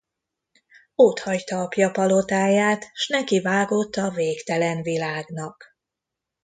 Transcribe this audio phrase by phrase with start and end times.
[0.95, 5.75] Otthagyta apja palotáját, s nekivágott a végtelen világnak.